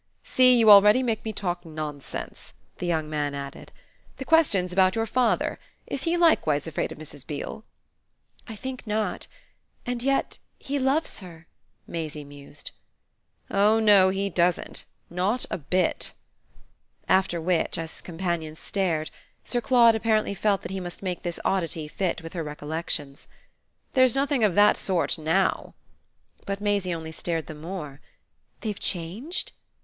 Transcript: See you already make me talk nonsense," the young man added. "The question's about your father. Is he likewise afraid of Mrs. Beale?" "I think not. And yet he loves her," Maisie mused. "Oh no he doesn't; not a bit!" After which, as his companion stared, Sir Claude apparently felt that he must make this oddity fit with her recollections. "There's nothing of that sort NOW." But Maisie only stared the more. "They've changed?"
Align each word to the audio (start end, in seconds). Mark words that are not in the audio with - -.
See 0.23 0.57
you 0.57 0.71
already 0.71 1.03
make 1.03 1.23
me 1.23 1.31
talk 1.31 1.63
nonsense," 1.63 2.53
the 2.77 2.87
young 2.87 3.07
man 3.07 3.35
added. 3.35 3.71
"The 4.17 4.25
question's 4.25 4.73
about 4.73 4.95
your 4.95 5.05
father. 5.05 5.59
Is 5.85 6.05
he 6.05 6.17
likewise 6.17 6.65
afraid 6.65 6.91
of 6.91 6.97
Mrs. 6.97 7.23
Beale?" 7.27 7.63
"I 8.47 8.55
think 8.55 8.87
not. 8.87 9.27
And 9.85 10.01
yet 10.01 10.39
he 10.57 10.79
loves 10.79 11.19
her," 11.19 11.45
Maisie 11.85 12.23
mused. 12.23 12.71
"Oh 13.51 13.79
no 13.79 14.09
he 14.09 14.27
doesn't; 14.31 14.85
not 15.07 15.45
a 15.51 15.59
bit!" 15.59 16.13
After 17.07 17.39
which, 17.39 17.77
as 17.77 17.91
his 17.91 18.01
companion 18.01 18.55
stared, 18.55 19.11
Sir 19.43 19.61
Claude 19.61 19.93
apparently 19.93 20.33
felt 20.33 20.63
that 20.63 20.71
he 20.71 20.79
must 20.79 21.03
make 21.03 21.21
this 21.21 21.39
oddity 21.45 21.87
fit 21.87 22.23
with 22.23 22.33
her 22.33 22.43
recollections. 22.43 23.27
"There's 23.93 24.15
nothing 24.15 24.43
of 24.43 24.55
that 24.55 24.77
sort 24.77 25.19
NOW." 25.19 25.75
But 26.47 26.59
Maisie 26.59 26.91
only 26.91 27.11
stared 27.11 27.45
the 27.45 27.53
more. 27.53 28.01
"They've 28.61 28.79
changed?" 28.79 29.51